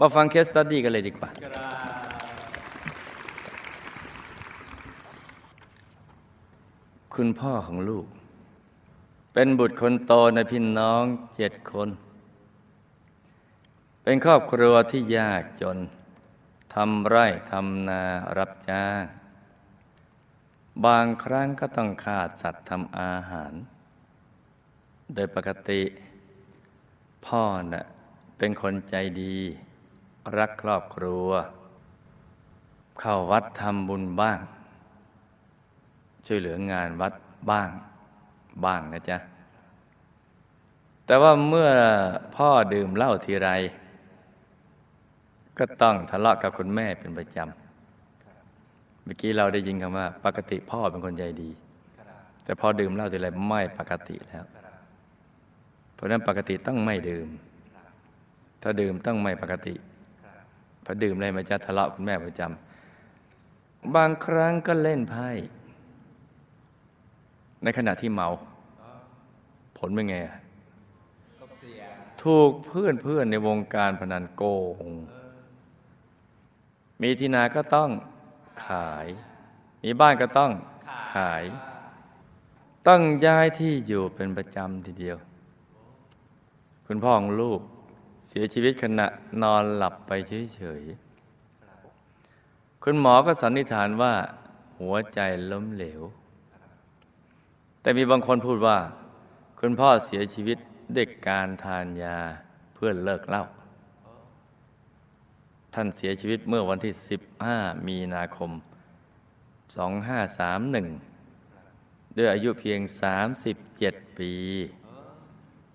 [0.00, 1.30] มาฟังเคสตัดดี้กันเลยดีกว่า
[7.14, 8.06] คุณพ่อของลูก
[9.32, 11.04] เป็นบุตรคนโตในพี่น้อง
[11.36, 11.88] เจ็ดคน
[14.02, 15.78] เป็นครอบครัวที่ยากจน
[16.74, 18.02] ทำไร่ทำนา
[18.36, 19.02] รับจ้าง
[20.84, 23.52] บางครั้งก็ต้องขาดสัตว์ทำอาหาร
[25.14, 25.82] โดยปกติ
[27.26, 27.42] พ่อ
[27.72, 27.84] น่ะ
[28.38, 29.38] เป็นคนใจดี
[30.38, 31.28] รักครอบครัว
[33.00, 34.38] เข้าวัดทำบุญบ้าง
[36.26, 37.12] ช่วยเหลืองานวัด
[37.50, 37.68] บ้าง
[38.64, 39.18] บ้างนะจ๊ะ
[41.06, 41.70] แต่ว่าเมื่อ
[42.36, 43.50] พ่อดื่มเหล้าทีไร
[45.58, 51.50] ก็ต้องทะเลาะกับคุณแม่เป็นประจำเมื่อกี้เราได้ยินคำว่า ปกติพ่อเป็นคนใจดี
[52.44, 54.44] แต่พอดื่มเหล้าทีไรไม่ปกติแล้ว
[55.94, 57.28] เพราะนั้นปกติต้องไม่ดื่ม
[58.62, 59.74] ถ้าดื่มต้องไม่ปกติ
[60.88, 65.28] พอดื่มอะไรมาจะทะเลาะคุณแม่ประจำบางครั้งก็เล่นไพ่
[67.62, 68.28] ในขณะที่เมา
[69.78, 70.36] ผลเป็นไงอะ
[72.22, 74.42] ถูกเพื่อนเพื่อนในวงการพนันโก
[74.82, 74.86] ง
[77.02, 77.90] มีที่นาก็ต้อง
[78.66, 79.06] ขาย
[79.82, 80.50] มีบ้านก็ต้อง
[81.14, 81.44] ขาย
[82.88, 85.16] ต้องย้ายที่อยู่เป็นประจำทีเดียว
[86.86, 87.60] คุณพ่อของลูก
[88.28, 89.06] เสียชีวิตขณะ
[89.42, 90.10] นอนหลับไป
[90.54, 94.14] เฉยๆ คุณหมอก็สันนิษฐานว่า
[94.80, 95.20] หัวใจ
[95.50, 96.02] ล้มเหลว
[97.80, 98.78] แต่มีบางคนพูดว่า
[99.60, 100.58] คุณพ่อเสียชีวิต
[100.94, 102.18] เด็กการทานยา
[102.74, 103.44] เพื่อเลิกเหล้า
[105.74, 106.92] ท่านเสียชีวิตเมื่อวันที่
[107.40, 108.50] 15 มีนาคม
[109.74, 112.80] 2531 ด้วยอายุเพียง
[113.48, 114.32] 37 ปี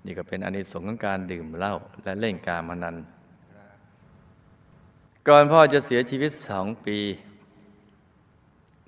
[0.06, 2.96] นี่ก็เป็นอนิสงส์ของการดื่มเหล้าและเล่นการพนัน
[5.28, 6.98] ก่อนพ่อจะเสียชีวิตสองปี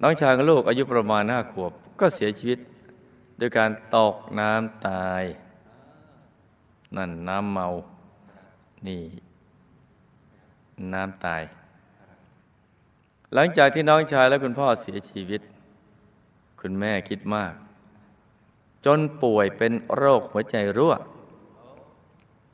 [0.02, 2.60] น้องชายของลูกอายุประมาณห้าขวบ ก็เสียชีวิต
[3.38, 5.24] โดยการตกน้ำตาย
[6.96, 7.68] นั่นน้ำเมา
[8.88, 9.04] นี่
[10.94, 11.44] น้ำตาย
[13.34, 15.42] หลังจากที่น้องชายและคุณพ่อเสียชีวิต
[16.62, 17.54] คุณแม่คิดมาก
[18.86, 20.94] จนป่วยเป็นโรคหัวใจรั่ว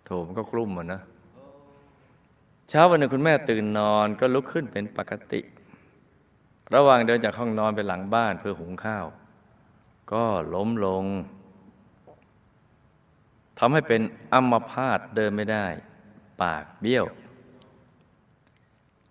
[0.06, 1.02] โถมันก็กลุ้มหมดนะ
[2.70, 5.42] เช้าวันหนึ่งคุณแม่ตื่นนอนก็ลุกขึ้นเป็นปกติ
[6.76, 9.06] ระหว่างเดินจากห้องนอนไปหลังบ้านเพื่อหุงข้าว
[10.12, 11.06] ก็ล้มลง
[13.60, 14.02] ทำให้เป็น
[14.34, 15.66] อัมพาตเดินไม่ได้
[16.42, 17.06] ปากเบี้ยว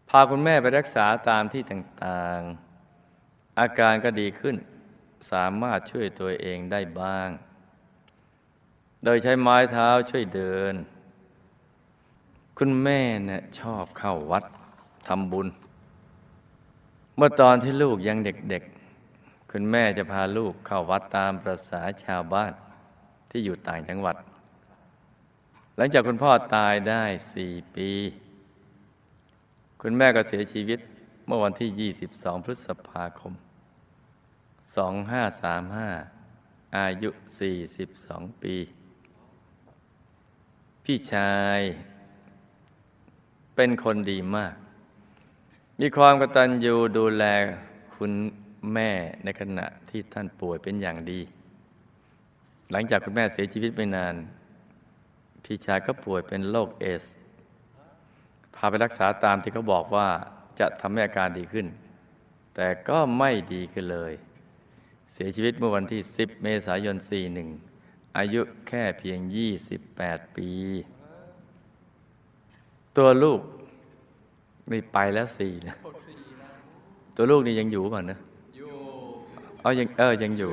[0.09, 4.57] พาคุณแม่ไปรักษาตามที่ต่างๆ อาการก็ดีขึ้น
[5.31, 7.29] สามารถช่วยตัวเองได้บ้าง
[9.05, 10.75] โดยใช้ไม้เท้าช่วยเดิน
[12.59, 14.45] คุณแม่เนี่ยชอบเข้าวัด
[15.09, 15.49] ทำบุญ
[17.17, 22.53] เมื่อตอนที่ลูกยังเด็กๆ คุณแม่จะพาลูกเข้าวัดตามประษาชาวบ้าน
[23.31, 24.17] ที่อยู่ต่างจังหวัด
[25.77, 27.05] หลังจากคุณพ่อตายได้
[27.35, 27.91] สี่ปี
[29.83, 30.79] คุณแม่ก็เสียชีวิต
[31.27, 33.33] เมื่อวันที่ 22 พฤษภาคม
[34.75, 37.11] 2535 อายุ
[37.77, 38.57] 42 ปี
[40.85, 41.61] พี่ชาย
[43.55, 44.55] เป็นคนดีมาก
[45.81, 47.25] มีความกตัญญูดูแล
[47.97, 48.13] คุณ
[48.73, 48.91] แม่
[49.25, 51.21] ในขณะที่ท่านป่วยเป็นอย่างดี
[52.71, 54.15] หลังจากคุณแม่เสียชีวิตไม่นาน
[55.45, 57.05] พี่ชายก็ป่วยเป็นโรคเอส
[58.55, 60.09] พาไปรักษาตามที่เขาบอกว่า
[60.59, 61.67] จะทำให้อาการดีขึ้น
[62.55, 64.13] แต่ก็ไม่ดีขึ้นเลย
[65.21, 66.97] สียชีวิตเมื่อวันที่ 10 เมษายน
[67.57, 69.19] 41 อายุแค่เพียง
[69.79, 70.49] 28 ปี
[72.97, 73.41] ตัวลูก
[74.71, 75.77] นี่ไปแล้วสี่นะ
[77.17, 78.19] ตัวลูกนี่ยังอยู่ป่ะนะ
[78.57, 78.73] อยู่
[79.61, 80.53] เอายังเออยังอยู่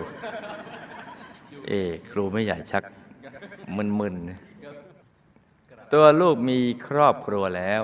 [1.67, 1.71] เอ
[2.11, 2.83] ครูไม่ใหญ่ชัก
[3.99, 4.39] มึนๆนะ
[5.93, 6.57] ตัวลูกมี
[6.87, 7.81] ครอบครัวแล้ว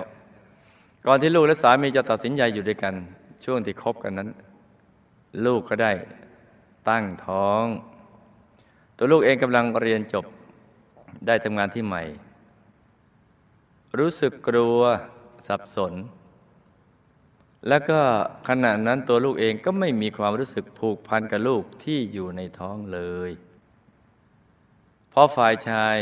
[1.06, 2.94] ก่อนที่ลูกและสามีจะตัดสินใจอยู่ด้วยกัน
[3.46, 4.30] ช่วงที่คบกันนั้น
[5.46, 5.94] ลูกก็ได้
[6.90, 7.64] ตั้งท้อง
[8.98, 10.26] ตัวลูกเองกำลังเรียนจบ
[11.28, 12.04] ได้ทำงานที่ใหม่
[14.00, 14.80] รู้สึกกลัว
[15.48, 15.94] สับสน
[17.68, 18.00] แล้วก็
[18.50, 23.00] ขณะนั้นตัวลูกเองก็ไม่มีความรู้สึกผูกพันกับลูกที่อยู่ในท้องเล
[23.30, 23.32] ย
[25.10, 25.96] เพราะฝ่ายชาย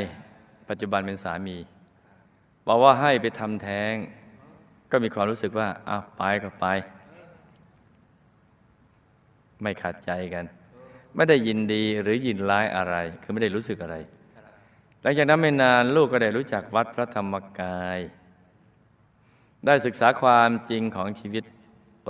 [0.70, 1.58] ปัจจุบันเป็นสามี
[2.68, 3.94] บอกว่าให้ไปทำแท้ง
[4.92, 6.66] ก็มีความรู้สึกว่าอ้าวไปก็ไป
[9.62, 10.46] ไม่ขัดใจกัน
[11.16, 13.96] ไม่ได้ยินดีหรือยินร้ายอะไร คือไม่ได้รู้สึกอะไร
[15.02, 18.00] หลังจากนั้นไม่นานลูกก็ได้รู้จักวัดพระธรรมกาย
[19.66, 21.44] ได้ศึกษาความจริงของชีวิต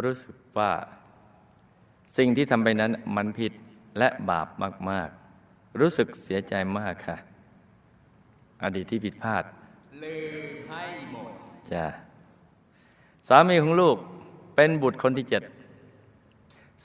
[0.03, 0.71] รู้สึกว่า
[2.17, 3.53] สิ่งที่ทำไปนั้นมันผิด
[3.97, 4.47] และบาป
[4.89, 5.09] มาก
[5.43, 7.17] ๆ รู้สึกเสียใจมากค่ะ
[8.63, 9.43] อดีตที่ผิดพลาด
[10.03, 10.17] ลื
[10.51, 11.31] มให้หมด
[11.71, 11.85] จ้ะ
[13.29, 13.97] สามีของลูก
[14.55, 15.43] เป็นบุตรคนที่เจ็ด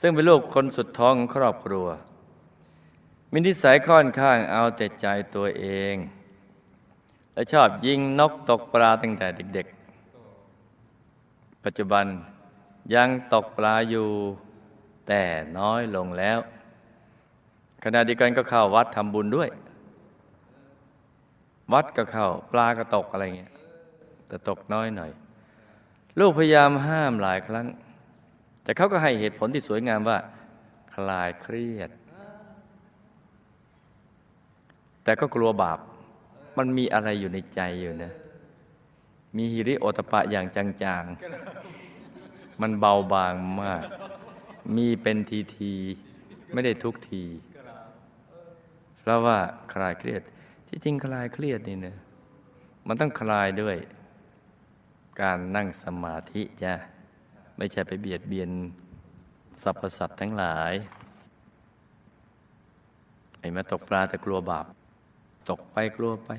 [0.01, 1.87] ซึ่งเป็นลูกคนสุดท้องของครอบครัว
[3.31, 5.95] มีนิสัยค่อนข้างเอาแต่ใจตัวเอง
[7.33, 9.67] และชอบยิงนกตกปลาตั้งแต่เด็ก
[10.85, 12.05] ๆ ปัจจุบัน
[12.95, 14.07] ยังตกปลาอยู่
[15.07, 15.21] แต่
[15.59, 16.39] น้อยลงแล้ว
[17.83, 19.49] ขณะเดียวกันก็เข้าวัดทำบุญด้วย
[21.73, 23.53] วัดก็เข้าปลาก็ตกอะไรเงี้ย
[24.27, 25.11] แต่ตกน้อยหน่อย
[26.19, 27.65] ลูกพยายามห้ามหลายครั้ง
[28.65, 30.17] แต่เขาก็ให้เหตุผลที่สวยงามว่า
[30.95, 31.89] คลายเครียด
[35.03, 35.79] แต่ก็กลัวบาป
[36.57, 38.13] มันมีอะไรอยู่ในใจอยู่นะ
[39.37, 43.83] มีฮิริโอตปะอย่างจางๆ มันเบาบางมาก
[44.75, 47.23] มีเป็นทีทีๆไม่ได้ทุกที
[48.99, 49.37] เพราะว่า
[49.73, 50.21] คลายเครียด
[50.67, 51.97] ที่จริงคลายเครียดนี่เนะ
[52.87, 53.77] มันต้องคลายด้วย
[55.21, 56.73] การนั่งสมาธิจ้ะ
[57.57, 58.49] ไม่ใช่ไปเบียดเบียน
[59.63, 60.73] สรรพสัตว์ทั้งหลาย
[63.39, 64.65] ไอ้มาตกปลาแต่กลัวบาป
[65.49, 66.29] ตกไปกลัวไป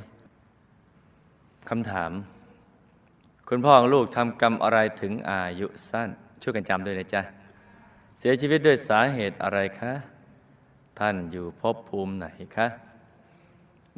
[1.68, 2.10] คำถาม
[3.48, 6.08] คุณพ่อของลูกทำกรรมอะไรถึงอายุสั้น
[6.42, 7.22] ช่วยกันจำด้วยนะจ๊ะ
[8.18, 9.92] เสียชีวิตด้วยสาเหตุอะไรคะ
[10.98, 12.26] ท่านอยู่ภพภูมิไหน
[12.56, 12.66] คะ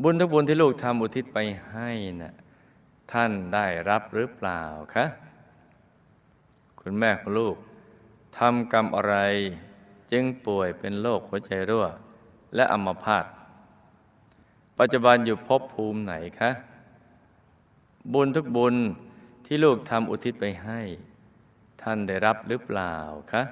[0.03, 1.38] บุญทุกบุญที่ลูกทำอุทิศไป
[1.70, 1.91] ให้
[2.23, 2.35] น่ะ
[3.12, 4.62] ท่านได้รับหรือเปล่า
[4.94, 5.05] คะ
[6.81, 7.57] คุณแม่ของลูก
[8.39, 9.17] ทำกรรมอะไร
[10.13, 11.87] จึงป่วยเป็นโรคหัวใจรั่ว
[12.55, 13.25] และอัมพาต
[14.79, 16.51] ปัจจุบันอยู่ภพภูมิไหนคะ
[18.13, 18.75] บุญทุกบุญ
[19.47, 20.81] ที่ลูกทำอุทิศไปให้
[21.83, 22.95] ท่านได้รับหรือเปล่า
[23.33, 23.43] คะ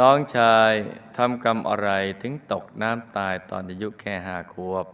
[0.00, 0.72] น้องชาย
[1.16, 1.90] ทำกรรมอะไร
[2.22, 4.86] ถึงตกน้ำตายตอนอายุแค่ห้าขวบ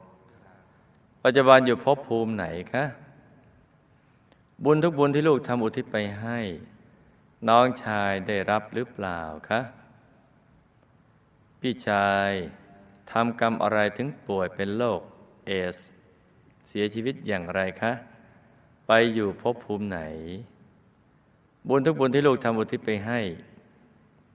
[1.23, 2.85] ปัจจุบันอยู่ภพภูมิไหนคะ
[4.62, 6.39] บุญทุกบุญที่ลูกทำอุทิศไปให้
[7.49, 9.61] น้องชายได้รับหรือเปล่าคะ
[11.61, 12.31] พี่ชาย
[13.11, 15.01] ทำกรรมอะไรถึงป่วยเป็นโรค
[15.47, 15.77] เอส
[16.67, 17.93] เสียชีวิตอย่างไรคะ
[18.87, 20.01] ไปอยู่ภพภูมิไหน
[21.69, 23.21] บุญทุกบุญที่ลูกทำอุทิศไปให้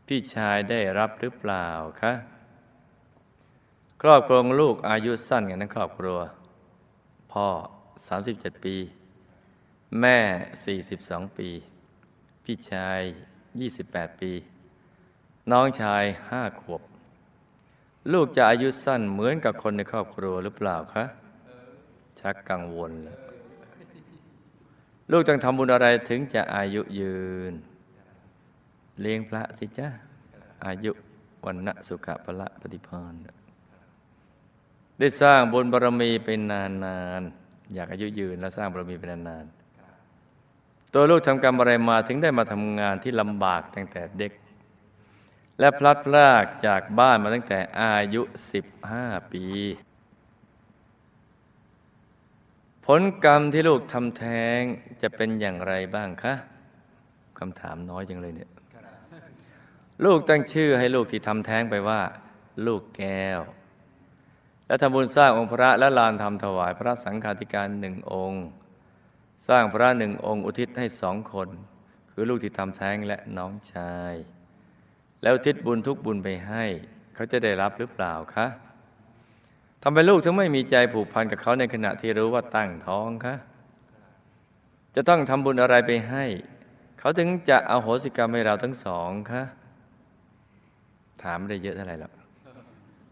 [0.08, 1.68] พี่ชายได้รับหรือเปล่า
[2.02, 2.14] คะ
[4.02, 6.20] ครอบครัวลูกอายุสั้นกันทั้งครอบครัว
[7.32, 7.48] พ่อ
[8.06, 8.76] 37 ปี
[10.02, 10.18] แม่
[10.88, 11.50] 42 ปี
[12.44, 13.02] พี่ชาย
[13.62, 14.32] 28 ปี
[15.52, 16.04] น้องชาย
[16.34, 16.82] 5 ขวบ
[18.14, 21.06] ลูกจะอายุสั้นเหมือนกับคนในครอบครัวหรือเปล่าคะ
[22.20, 22.92] ชักกังวล
[25.12, 27.20] ลูกต้องทำบุญอะไรถึงจะอายุยื
[27.52, 27.54] น
[29.02, 29.90] เลี้ยงพระสิจ้า
[30.66, 30.92] อายุ
[31.46, 33.14] วันณะสุขะพละปฏิพาน
[35.00, 39.59] ได้สร้างบุญบารมีเป็นนานๆ อยากอายุยืนและสร้างบารมีเป็นนานๆ
[40.94, 44.32] ตัวลูกทำกรรมอะไรมาถึงได้มาทำงานที่ลำบากตั้งแต่เด็ก
[45.60, 48.22] และพลัดพรากจากบ้านมาตั้งแต่อายุ
[48.76, 49.46] 15 ปี
[52.86, 54.62] ผลกรรมที่ลูกทำแท้ง
[55.02, 56.34] จะเป็นอย่างไรบ้างคะ
[57.40, 58.52] คำถามน้อยจังเลยเนี่ย
[60.06, 62.02] ลูกตั้งชื่อให้ลูกที่ทำแท้งไปว่า
[62.68, 63.42] ลูกแก้ว
[64.68, 68.46] และทำบุญสร้างองค์พระและลานทำถวายพระสังฆาธิการหนึ่งองค์
[69.50, 71.50] สร้างพระหนึ่งองค์อุทิศให้สองคน
[72.12, 74.14] คือลูกที่ทำแท้งและน้องชาย
[75.22, 76.64] แล้วอุทิศบุญทุกบุญไปให้
[77.16, 78.48] เขาจะได้รับหรือเปล่าคะ
[79.84, 83.36] ทำไมลูกถึงไม่มีใจผูกพันกับเขาในขณะที่รู้ว่าตั้งท้องคะ
[84.96, 86.26] จะต้องทำบุญอะไรไปให้
[87.00, 89.44] เขาถึงจะเอาโหสิกรรมให้เราทั้งสองคะ
[91.24, 92.14] ถามไม่ได้เยอะเท่าไหร่หรอก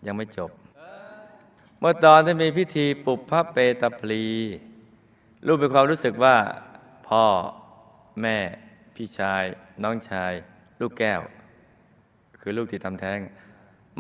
[0.06, 0.52] ยังไม่จบ
[1.80, 4.26] เมื่อตอนที่มีพิธีปุบพระเปตพลี
[5.48, 6.38] ลูกมีความรู้สึกว่า
[7.08, 7.26] พ่อ
[8.22, 8.38] แม่
[8.96, 9.44] พี่ชาย
[9.84, 10.34] น้องชาย
[10.80, 11.22] ลูกแก้ว
[12.42, 13.20] คือลูกที่ทำแท้ง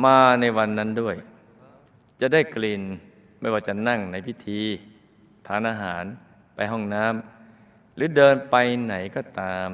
[0.06, 1.16] มาในวันนั้นด้วย
[2.22, 2.82] จะได้กลิ่น
[3.42, 4.62] ไม่ว่าจะนั่งในพิธี
[5.48, 6.04] ทานอาหาร
[6.56, 9.70] ไปห้องน้ำหรือเดินไปไหนก็ตาม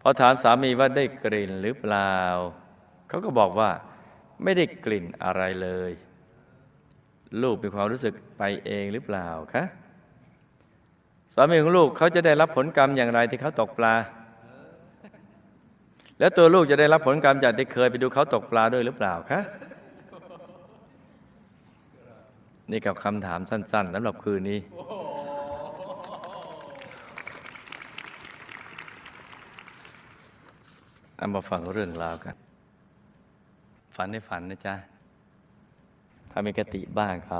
[0.00, 2.16] พอถามสามีว่าได้กลิ่นหรือเปล่า
[3.08, 3.70] เขาก็บอกว่า
[4.42, 5.92] ไม่ได้กลิ่นอะไรเลย
[7.42, 9.64] ลูกมีความรู้สึกไปเองหรือเปล่าคะ
[11.34, 13.94] สามีของลูกเขาจะได้รับผลกรรมอย่างไรที่เขาตกปลา
[16.18, 19.40] แล้วตัวลูกจะได้รับผลกรรมจากที่เคยไปดูเขาตกปลาด้วยหรือเปล่าคะ
[22.70, 24.58] นี่กับคำถามสั้นๆสำหรับคืนนี้
[31.18, 32.34] อามาฟังเรื่องราวกัน
[33.96, 34.74] ฝันให้ฝันนะจ๊ะ
[36.30, 37.38] ถ้ามีกติบ้างก็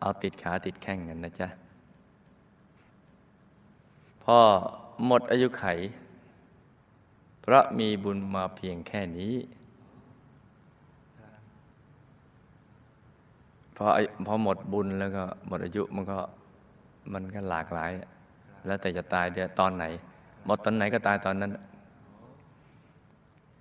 [0.00, 1.48] เอาติดขาติดแข้งกันนะจ๊ะ
[4.26, 4.40] พ่อ
[5.06, 5.64] หมดอายุไข
[7.42, 9.34] เพราะมีบุญมาเพียงแค่นี้
[13.76, 13.86] พอ
[14.26, 16.18] พอหมดบุญแล้วก็หมดอายุมันก็
[17.12, 17.90] มันก็หลากหลาย
[18.66, 19.84] แล้วแต่จะตายเดี๋ยวตอนไหน
[20.46, 21.52] หมดตอนไหนก็ตายตอนนั้น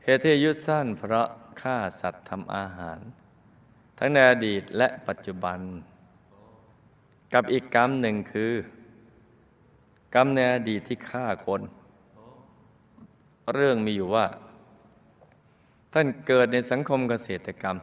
[0.03, 1.27] เหตุที่อายุสั้นเพราะ
[1.61, 2.99] ฆ่าสัตว์ทำอาหาร
[3.97, 5.59] ทั้งในอดีตและปัจจุบัน
[7.33, 8.51] กับอีกกรรมหนึ่งคือ
[10.15, 11.61] กรรมในอดีตที่ฆ่าคน
[13.53, 14.25] เรื่องมีอยู่ว่า
[15.93, 17.77] ท่านเกิดในสังคมเกษตรกรรม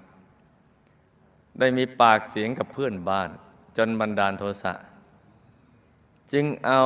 [1.58, 3.30] ได้มีปากเสียงกับเพื่อนบ้าน
[3.76, 4.74] จนบันดาลโทสะ
[6.32, 6.82] จึงเอา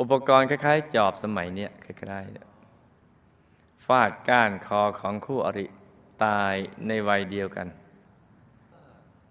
[0.00, 5.66] อุปกรณ์คล้ายๆ จอบสมัยเนี้ยคล้ายๆฟาดก้านคอของคู่อริ
[6.24, 6.54] ตาย
[6.86, 7.68] ในวัยเดียวกัน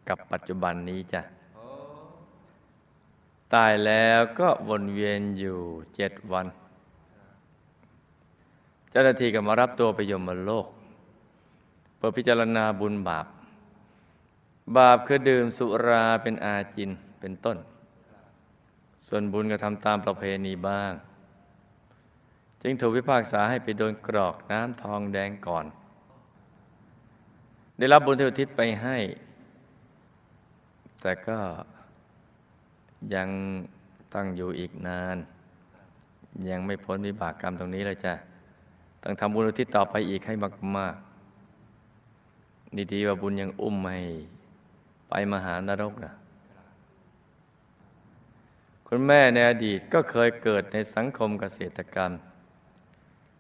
[0.08, 1.35] กับปัจจุบันนี้จ้ะ
[3.54, 5.60] ตายแล้วก็วนเวียนอยู่
[5.96, 6.48] เจ็ดวัน
[8.90, 10.68] เจ้าหน้าที่ก็มารับตัวไปยมโลก
[11.96, 13.26] เพื่อพิจารณาบุญบาป
[14.78, 17.58] บาปคือดื่มสุราเป็นอาจินเป็นต้น
[19.08, 20.92] ส่วนบุญก็ทำตามประเพณีบ้าง
[22.62, 25.66] จึงถูกพิพากษาให้ไปโดนกรอกน้ำทองแดงก่อน
[27.78, 28.98] ได้รับบุญที่อุทิศไปให้
[31.02, 31.38] แต่ก็
[33.16, 33.30] ยัง
[34.14, 35.18] ต้องอยู่อีกนาน
[36.50, 38.14] ยังไม่พ้นวิบากกรรมตรงนี้เลยจ้ะ
[39.04, 40.34] ต้องทำบุญอุทิศต่อไปอีกให้
[40.78, 44.02] มากๆดีๆว่าบุญยังอุ้มให้
[45.10, 46.14] ไปมหานรกนะ
[48.88, 52.12] คุณแม่ในอดีตก็เคยเกิดในสังคมเกษตรกรรม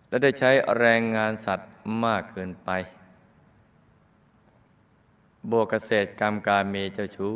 [0.07, 1.71] และได้ใช้แรงงานสัตว์
[2.03, 2.69] มากเกินไป
[5.51, 7.33] บวกเกษตรกรรมการเมเจ้าชู้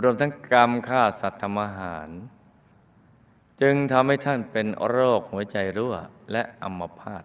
[0.00, 2.08] รวมทั้งกรรมฆ่าสัตว์ทำอาหาร
[3.60, 5.94] จึงทำให้ท่านเป็นโรคหัวใจรั่ว
[6.32, 7.24] และอัมพาต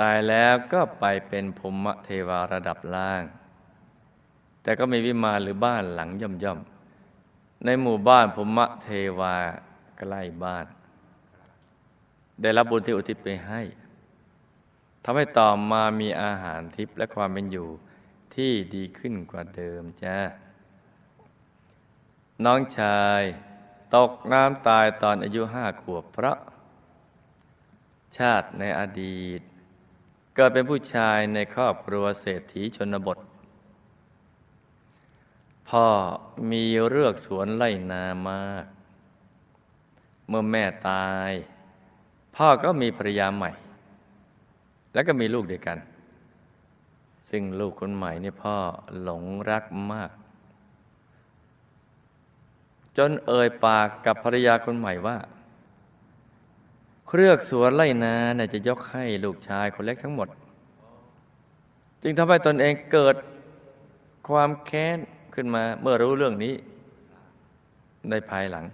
[0.00, 3.22] ตายแล้วก็ไปเป็นภูมิเทวาระดับล่าง
[4.62, 8.88] แต่ก็มีวิมานหรือบ้านหลังย่อมๆ ในหมู่บ้านภูมิเท
[9.18, 9.34] วา
[9.98, 10.66] ใกล้บ้าน
[12.40, 13.62] ได้รับบุญที่อุทิศไปให้
[15.04, 17.68] ทำให้ต่อมามีอาหารทิพย์และความเป็นอยู่
[18.34, 20.16] ที่ดีขึ้นกว่าเดิมจ้า
[22.44, 23.22] น้องชาย
[23.94, 26.38] ตกน้ำตายตอนอายุห้าขวบเพราะ
[28.16, 29.40] ชาติในอดีต
[30.34, 33.18] เกิดเป็นผู้ชายในครอบครัวเศรษฐีชนบท
[35.68, 35.86] พ่อ
[36.50, 38.66] มีเรือกสวนไล่นามาก
[40.28, 41.30] เมื่อแม่ตาย
[42.36, 43.50] พ่อก็มีภรรยาใหม่
[44.92, 45.78] แล้วก็มีลูกด้วยกัน
[47.30, 48.56] ซึ่งลูกคนใหม่นี่พ่อ
[49.02, 50.10] หลงรักมาก
[52.98, 55.16] จนเอ่ยปากกับภรรยาคนใหม่ว่า
[57.08, 60.28] เครือกสวนไล่นาเนี่ยจะยกให้ลูกชายคนเล็กทั้งหมด
[62.02, 63.16] จึงทำให้ตนเองเกิด
[64.28, 64.98] ความแค้น
[65.34, 66.54] ขึ้นมาเมื่อรู้เรื่องนี้
[68.10, 68.64] ในภายหลัง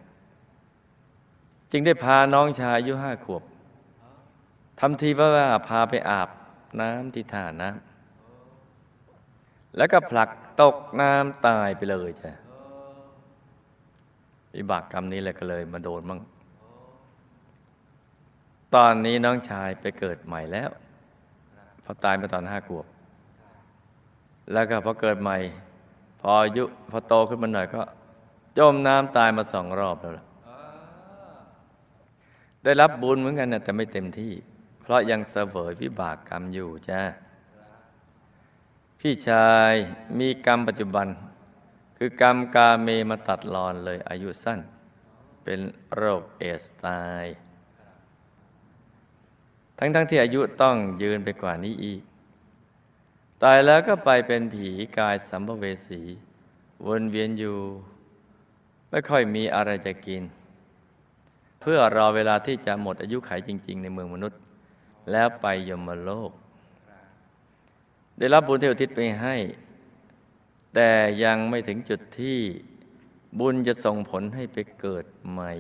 [1.73, 3.43] จึงได้พาน้องชายอายุห้าขวบ
[4.81, 6.29] ทำทีว่าพาไปอาบ
[6.81, 7.89] น้ำที่ท่าน้ำ
[9.77, 10.29] แล้วก็ผลัก
[10.61, 12.33] ตกน้ำตายไปเลยจ้ะ
[14.57, 16.21] วิบากกรรมนี้เลยก็เลยมาโดนมั่ง
[18.75, 20.71] ตอนนี้น้องชายไปเกิดใหม่แล้ว
[21.85, 22.87] พอตายมาตอนห้าขวบ
[24.53, 25.37] แล้วก็พอเกิดใหม่
[26.21, 27.83] พออายุพอโตขึ้นมาหน่อยก็
[28.59, 30.25] จมน้ำตายมาสองรอบแล้วล่ะ
[32.65, 34.33] ได้รับบุญเหมือนกันนะแต่ไม่เต็มที่
[34.81, 37.01] เพราะยังเสวยวิบากกรรมอยู่จ้า
[39.01, 39.73] พี่ชาย
[40.19, 41.07] มีกรรมปัจจุบัน
[41.99, 44.61] คือกรรมกาเมมาตัดรอนเลยอายุสั้น
[45.45, 45.61] เป็น
[45.95, 47.25] โรคเอสตาย
[49.79, 52.03] ทั้งๆทที่อายุต้องยืนไปกว่านี้อีก
[53.43, 56.03] ตายแล้วก็ไปเป็นผีกายสัมภเวสี
[56.87, 57.59] วนเวียนอยู่
[58.91, 60.23] ไม่ค่อยมีอะไรจะกิน
[61.61, 64.41] เพื่อรอเวลาที่จะหมดอายุขัยจริง ๆ ในเมืองมนุษย์
[65.13, 66.31] แล้วไปยมโลก
[68.19, 69.37] ได้รับบุญที่อุทิศไปให้
[70.75, 70.91] แต่
[71.25, 72.39] ยังไม่ถึงจุดที่
[73.39, 75.53] บุญจะส่งผลให้ไปเกิดใหม่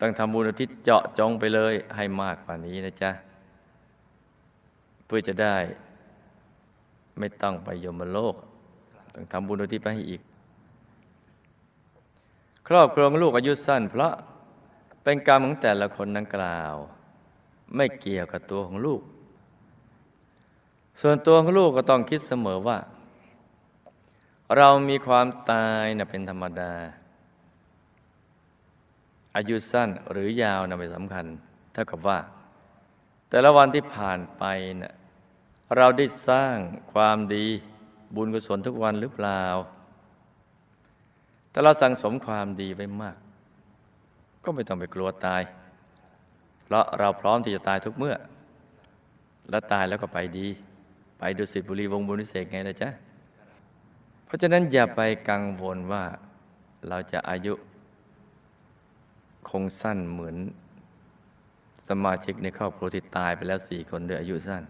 [0.00, 3.10] ต้องทำบุญอุทิศเจาะจงไปเลยให้มากกว่านี้นะจ๊ะ
[5.06, 5.56] เพื่อจะได้
[7.18, 8.34] ไม่ต้องไปยมโลก
[9.14, 10.22] ต้องทำบุญอุทิศไปให้อีก
[12.68, 14.12] ครอบครัวของลูกอายุสั้น เพราะ
[15.02, 16.74] เป็นกรรมของแต่ละคนดังกล่าว
[17.76, 19.00] ไม่เกี่ยวกับตัวของลูก
[21.00, 22.78] ส่วนตัวของลูกก็ต้องคิดเสมอว่า
[24.56, 26.72] เรามีความตายนะเป็นธรรมดา
[29.36, 31.26] อายุสั้นหรือยาวนะไม่สำคัญ
[31.72, 32.18] เท่ากับว่า
[33.30, 34.44] แต่ละวันที่ผ่านไป
[34.82, 34.94] นะ่ะ
[35.76, 36.56] เราได้สร้าง
[36.92, 37.46] ความดี
[38.14, 39.44] บุญกุศลทุกวันหรือเปล่า
[41.50, 43.16] แต่เราสั่งสมความดีไว้มาก
[44.44, 45.42] ก็ไม่ต้องไปกลัวตาย
[46.64, 48.16] เพราะเราพร้อมที่จะตายทุกเมื่อ
[49.50, 50.48] และตายแล้วก็ไปดี
[51.20, 52.88] ไปดูสิบุรีวงบุญวิเศษไงนะจ๊ะ
[54.24, 56.04] เพราะฉะนั้นอย่าไปกังวลว่า
[56.88, 57.54] เราจะอายุ
[59.48, 60.36] คงสั้นเหมือน
[61.88, 64.62] สมาชิกในครอบครัวที่ตายไปแล้วสี่คนด้วยอายุสั้น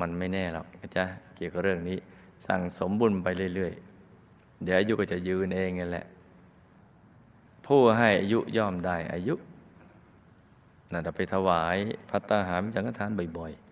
[0.00, 1.04] มันไม่แน่หรอกนะจ๊ะ
[1.36, 1.98] เกี่ยวกับเรื่องนี้
[2.46, 6.06] สั่งสมบุญไปเรื่อยๆ เดี๋ยวอายุก็จะยืนเองนั่นแหละ
[7.66, 9.34] ผู้ให้อายุย่อมได้อายุ
[10.92, 11.76] น่ะเราไปถวาย
[12.10, 13.63] พัตตาหารจังฆทานบ่อยๆ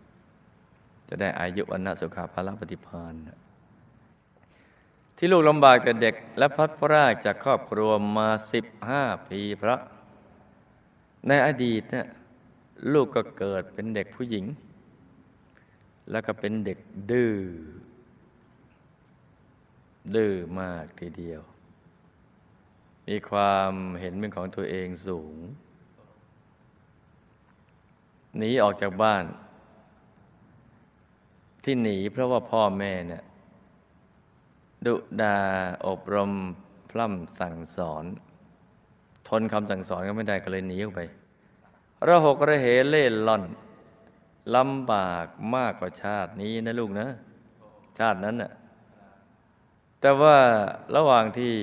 [1.14, 3.14] จะได้อายุวันนสุขาภาลปฏิพาน
[5.16, 9.76] ที่ลูกลำบากแต่เด็กและพัดพรากจากครอบครัวมาสิบห้าปีพระ
[11.28, 12.06] ในอดีตเนี่ย
[12.92, 14.44] ลูกก็เกิดเป็นเด็กผู้หญิง
[16.10, 16.78] แล้วก็เป็นเด็ก
[17.10, 17.34] ดื้อ
[20.14, 21.42] ดื้อมากทีเดียว
[23.08, 25.36] มีความเห็นเป็นของตัวเองสูง
[28.36, 29.24] หนีออกจากบ้าน
[31.64, 33.22] ที่หนีเพราะว่าพ่อแม่เนี่ย
[34.86, 35.36] ดุดา
[35.86, 36.32] อบรม
[36.90, 38.04] พร่ำสั่งสอน
[39.28, 41.00] ทนคำสั่งสอนก็ไม่ได้ก็เลยหนีออกไป
[42.08, 43.44] ระหกระเหเล่ล่อน
[44.56, 47.08] ลำบากมากกว่าชาตินี้นะลูกนะ
[47.98, 48.52] ชาตินั้นน่ะ
[50.00, 50.38] แต่ว่า
[50.96, 51.54] ระหว่างที่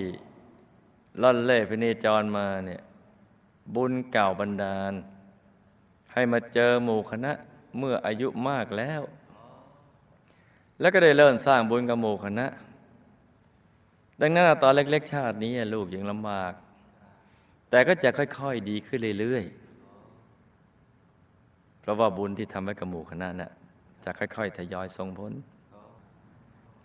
[1.21, 2.81] ล่อนเล่พเนจรมาเนี่ย
[3.75, 4.93] บุญเก่าบันดาล
[6.13, 7.31] ให้มาเจอหมู่คณะ
[7.77, 9.01] เมื่ออายุมากแล้ว
[10.79, 12.47] แล้วก็ได้เริ่มสร้างบุญกับหมู่คณะ
[14.21, 16.53] ดังนั้นตอนเล็ก ๆ ชาตินี้ลูกยังลำบาก
[17.69, 23.51] แต่ก็จะค่อย ๆ ดีขึ้นเรื่อยๆ เพราะว่าบุญที่ทำไว้กับหมู่คณะน่ะ
[24.03, 25.33] จะค่อย ๆ ทยอยส่งผล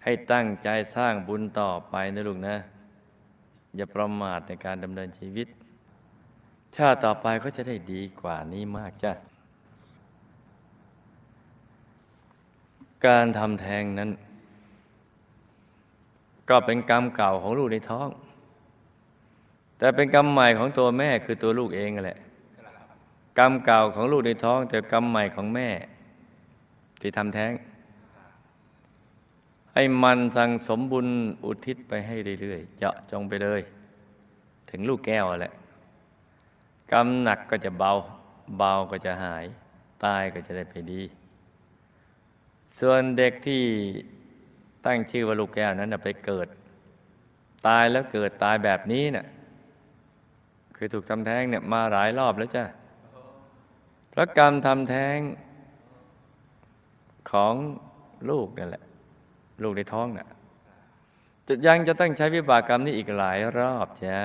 [0.04, 2.56] ให้ตั้งใจสร้างบุญต่อไปนะลูกนะ
[3.76, 5.46] อย่าประมาทในการดำเนินชีวิต
[6.76, 9.12] ชาติต่อไปก็จะได้ดีกว่านี้มากจ้ะ
[13.06, 14.10] การทำแท้งนั้น
[16.48, 18.08] ก็เป็นกรรมเก่าของลูกในท้อง
[19.78, 22.18] แต่เป็นกรรมใหม่ของตัวแม่คือตัวลูกเองแหละ
[23.38, 25.68] กรรมเก่าของลูกในท้อง แต่กรรมใหม่ของแม่
[27.00, 27.52] ที่ทำแท้ง
[29.74, 31.06] ให้มันสั่งสมบุญ
[31.44, 33.60] อุทิศไปให้เรื่อยๆเจาะจงไปเลย
[34.70, 35.52] ถึงลูกแก้วแหละ
[36.92, 37.92] กรรมหนักก็จะเบา
[38.58, 39.44] เบาก็จะหาย
[40.04, 41.02] ตายก็จะได้ไปดี
[42.80, 43.62] ส่วนเด็กที่
[44.86, 46.48] ตั้งชื่อว่าลูกแก้วนั้นไปเกิด
[47.66, 49.26] ตายแล้วเกิดตายแบบนี้เนะ่ะ
[50.76, 52.64] คือถูกทำแท้งเนี่ยมาหลายรอบแล้วจ้ะ
[54.12, 55.18] พระกรรมทำแท้ง
[57.30, 57.54] ของ
[58.30, 58.84] ลูกนั่นแหละ
[59.62, 60.28] ลูกในท้องน่ะ
[61.46, 64.18] จะยังจะต้องใช้วิบากกรรมนี้อีกหลายรอบจ้ะ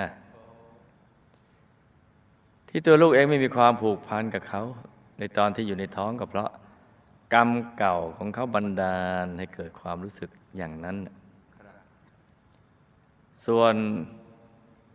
[2.69, 4.61] ที่ตัวลูกเองไม่มีความผูกพันกับเขา
[5.19, 6.49] ในตอนที่อยู่ในท้องก็เพราะ
[7.33, 10.97] กรรมเก่าของเขาบันดาลให้เกิดความรู้สึกอย่างนั้น
[13.45, 13.75] ส่วน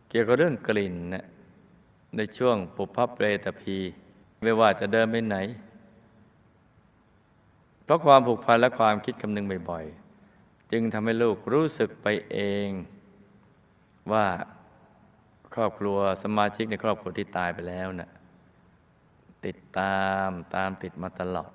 [0.09, 1.27] เกี่ยวกับเรื่องกลิ่นนะ
[2.16, 3.77] ในช่วงปุพพเปรตพี
[4.42, 5.37] ไม่ว่าจะเดินไปไหน
[7.85, 12.68] เพราะความผูกพันและความคิดคำนึงบ่อยๆ จึงทำให้ลูกรู้สึกไปเอง
[14.12, 14.27] ว่า
[15.55, 18.11] ครอบครัวสมาชิกในครอบครัวที่ตายไปแล้วนะ่ะ
[19.47, 21.53] ติดตามตามติดมาตลอด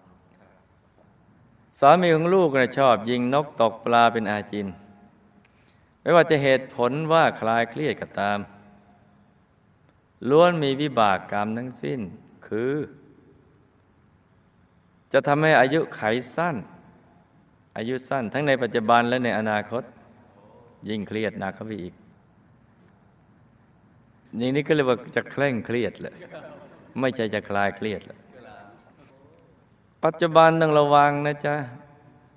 [1.79, 4.67] สามีของลูกนะชอบยิงนกตกปลาเป็นอาจิน
[6.01, 8.39] ไม่ว่าจะเหตุผลว่าคลายเครียดก็ตาม
[10.29, 11.99] ล้วนมีวิบากกรรมทั้งสิ้น
[12.47, 12.73] คือ
[15.13, 16.01] จะทำให้อายุไข
[16.35, 16.55] สั้น
[17.77, 19.83] อายุสั้นทั้งในปัจจุบันและในอนาคต
[20.89, 21.93] ยิ่งเครียดหนักเข้าไปอีก
[24.37, 26.13] อย่างนี้ก็เรียกว่าจะเคร่งเครียดแหละ
[26.99, 28.19] ไม่ใช่จะคลายเครียดแหละ
[30.03, 31.55] ปัจจุบันต้องระวังนะจ๊ะ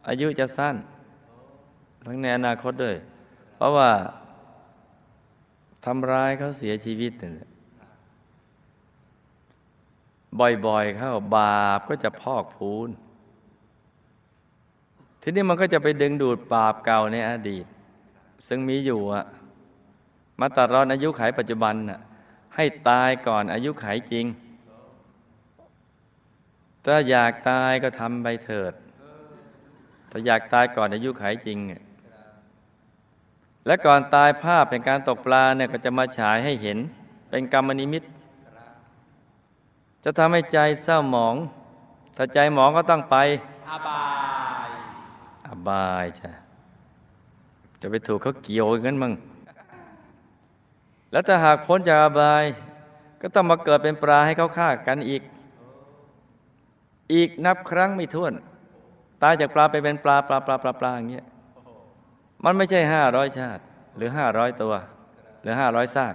[0.08, 0.76] อายุจะสั้น
[2.06, 2.96] ทั้งในอนาคตด้วย
[3.56, 3.90] เพราะว่า
[5.84, 7.46] ทำร้ายเขาเสียชีวิตนี่
[10.66, 12.88] บ่อยๆ เข้าบาปก็จะพอกพูน
[15.22, 17.66] ทีนี้มันก็จะไปดึงดูดบาปเก่าในอดีต
[18.48, 19.24] ซึ่งมีอยู่อะ
[20.40, 22.00] มาตัดรอนอายุไขปัจจุบันน่ะ
[22.54, 24.24] ให้ตายก่อนอายุไขจริง
[26.84, 28.72] ถ้าอยากตายก็ทำไปเถิด
[30.10, 31.58] ถ้าอยากตายก่อนอายุไขจริง
[33.66, 36.78] และก่อนตายภาพเป็นการตกปลาเนี่ยก็จะมาฉายให้เห็น
[37.30, 38.02] เป็นกรรมนิมิต
[40.04, 41.34] จะทำให้ใจเศร้าหมอง
[42.16, 43.16] ถ้าใจหมองก็ต้องไป
[43.70, 44.04] อบา
[44.66, 44.70] ย
[45.46, 46.30] อบายจ้ะ
[47.80, 49.12] จะไปถูกเขาเกี่ยวอย่างนั้นมั้ง
[51.12, 52.44] แล้วถ้าหากพ้นจากอบาย
[53.20, 55.22] ก็ต้องมาเกิดเป็นปลาให้เขาฆ่ากันอีก
[57.14, 58.32] อีกนับครั้งไม่ถ้วน
[59.22, 61.26] ตายจากปลาไปเป็นปลาปลาปลาปลาปลาอย่างเงี้ย
[62.44, 63.62] มันไม่ใช่ห้าร้อยชาติ
[63.96, 64.74] หรือห้าร้อยตัว
[65.42, 66.14] หรือห้าร้อยซาก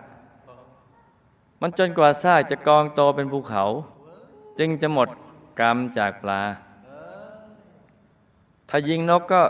[1.62, 3.64] มันจนกว่าซากจะกองโตเป็นภูเขา
[4.60, 5.10] จึงจะหมด
[5.60, 6.42] กรรมจากปลา
[8.70, 9.42] ถ้ายิงนกก็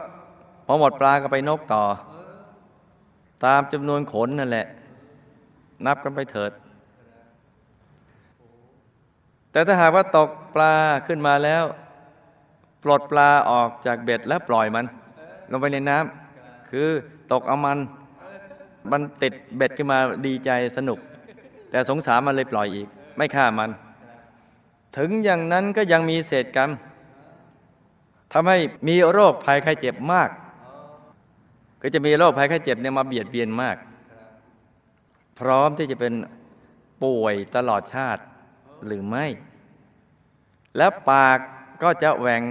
[0.66, 1.84] พอหมดปลาก็ไปนกต่อ
[3.46, 4.68] ตามจำนวนขนนั่นแหละ
[5.86, 6.52] นับกันไปเถิด
[9.52, 10.76] แต่ถ้าหากว่าตกปลา
[11.08, 11.64] ขึ้นมาแล้ว
[12.84, 14.86] ปลดปลาออกจากเบ็ดแล้วปล่อยมัน
[15.52, 16.88] ลงไปในน้ำคือ
[17.32, 17.78] ตกเอามัน
[18.92, 21.00] มันติดเบ็ดขึ้นมาดีใจสนุก
[21.72, 23.70] แต่สงสารมันเลยปล่อยอีก ไม่ฆ่ามัน
[24.98, 26.72] ถึงอย่างนั้นก็ยังมีเศษกรรม
[28.34, 28.58] ทำให้
[28.88, 30.30] มีโรคภัยไข้เจ็บมาก
[31.82, 33.78] ก็จะมีโรคภัยไข้เจ็บเนี่ยมาเบียดเบียนมาก
[35.40, 36.14] พร้อมที่จะเป็น
[37.04, 38.22] ป่วยตลอดชาติ
[38.86, 39.26] หรือไม่
[40.78, 41.38] แล้วปาก
[41.84, 42.44] ก็จะแหว่ง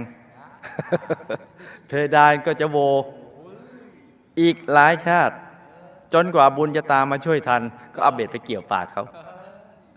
[1.87, 2.77] เพดานก็จะโหว่
[4.41, 5.35] อีกหลายชาติ
[6.13, 7.61] จนกว่าบุญจะตามมาช่วยทัน
[7.93, 9.03] ก็เอาเบ็ดไปเกี่ยวปากเขา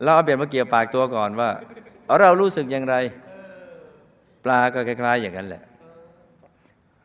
[0.03, 1.51] แล้วเอาเบ็ดมาเกี่ยวปากตัวก่อนว่า
[2.21, 2.97] เรารู้สึกอย่างไร
[4.45, 5.63] ปลาก็คล้ายๆอย่างนั้นแหละ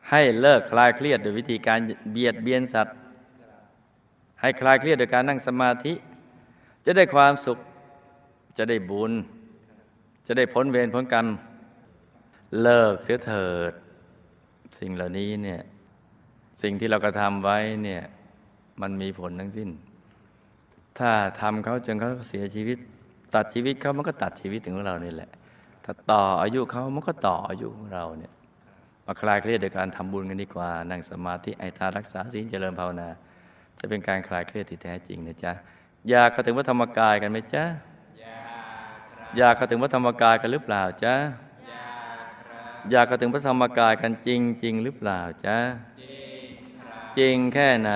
[0.09, 1.79] ให้เลิกคลายเครียดโดยวิธีการ
[2.11, 2.95] เบียดเบียนสัตว์
[4.41, 5.93] ให้คลายเครียดโดยการนั่งสมาธิ
[6.85, 7.57] จะได้ความสุข
[8.57, 9.11] จะได้บุญ
[10.27, 11.27] จะได้พ้นเวรพ้นกรรม
[12.61, 13.71] เลิกเสียเถิด
[14.79, 15.61] สิ่งเหล่านี้เนี่ย
[16.61, 18.01] สิ่งที่เรากระทำไว้เนี่ย
[18.81, 19.69] มันมีผลทั้งสิ้น
[20.99, 22.77] ถ้าทำเขาจนเขาเสียชีวิต
[23.35, 25.29] ตัดชีวิตเขามันก็ตัดชีวิตของเรานี่แหละ
[25.85, 28.31] ถ้าต่ออายุเขามันก็ต่ออายุของเราเนี่ย
[29.05, 33.09] มาคลายเครียดโดยการทำบุญกันดีกว่า นั่งสมาธิไอทารักษาศีลเจริญภาวนา
[33.79, 35.53] จะเป็นการคลายเครียดที่แท้จริงนะจ๊ะ
[36.09, 37.63] อยากเข้าถึงพระธรรมกายกันไหมจ๊ะ
[39.37, 41.15] อยากเข้าถึงพระธรรมกายกันหรือเปล่าจ๊ะ
[42.91, 45.57] อยากเข้าถึงพระธรรมกายกันจริงจริงหรือเปล่าจ๊ะ
[47.17, 47.91] จริงแค่ไหน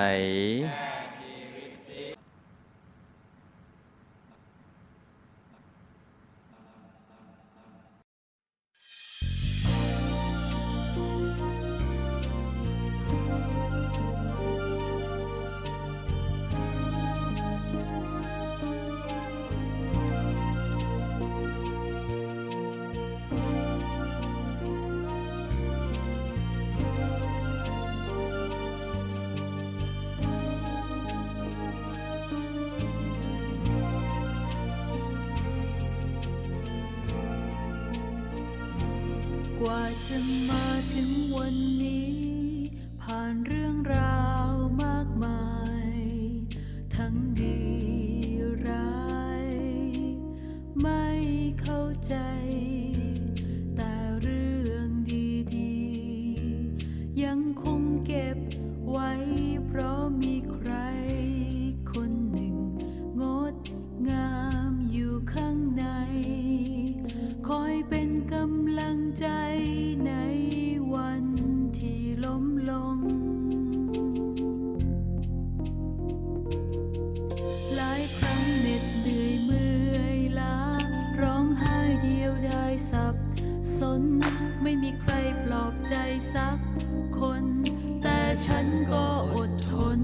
[88.46, 89.98] ฉันก็อดทน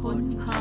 [0.00, 0.53] พ้นผ่